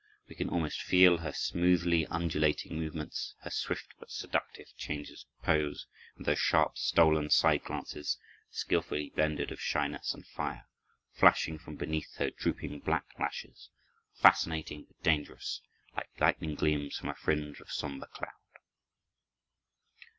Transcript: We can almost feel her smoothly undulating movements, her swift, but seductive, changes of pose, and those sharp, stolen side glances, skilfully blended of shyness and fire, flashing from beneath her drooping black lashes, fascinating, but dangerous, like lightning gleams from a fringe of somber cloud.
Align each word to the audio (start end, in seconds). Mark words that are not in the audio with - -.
We 0.27 0.33
can 0.35 0.49
almost 0.49 0.81
feel 0.81 1.19
her 1.19 1.31
smoothly 1.31 2.07
undulating 2.07 2.75
movements, 2.79 3.35
her 3.41 3.51
swift, 3.51 3.93
but 3.99 4.09
seductive, 4.09 4.65
changes 4.75 5.27
of 5.39 5.45
pose, 5.45 5.85
and 6.17 6.25
those 6.25 6.39
sharp, 6.39 6.75
stolen 6.75 7.29
side 7.29 7.63
glances, 7.65 8.17
skilfully 8.49 9.11
blended 9.15 9.51
of 9.51 9.61
shyness 9.61 10.15
and 10.15 10.25
fire, 10.25 10.65
flashing 11.13 11.59
from 11.59 11.75
beneath 11.75 12.15
her 12.15 12.31
drooping 12.31 12.79
black 12.79 13.05
lashes, 13.19 13.69
fascinating, 14.15 14.85
but 14.87 14.99
dangerous, 15.03 15.61
like 15.95 16.09
lightning 16.19 16.55
gleams 16.55 16.97
from 16.97 17.09
a 17.09 17.13
fringe 17.13 17.59
of 17.59 17.69
somber 17.71 18.07
cloud. 18.07 18.31